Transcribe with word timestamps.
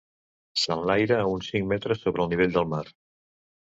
S'enlaira 0.61 1.19
uns 1.35 1.51
cinc 1.53 1.71
metres 1.75 2.05
sobre 2.07 2.27
el 2.29 2.35
nivell 2.35 2.61
del 2.61 2.71
mar. 2.77 2.85